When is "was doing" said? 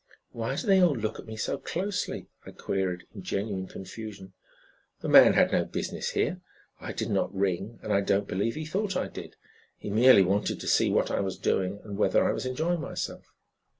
11.19-11.81